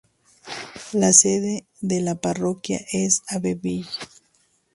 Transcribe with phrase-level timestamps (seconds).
[0.93, 3.85] La sede de la parroquia es Abbeville.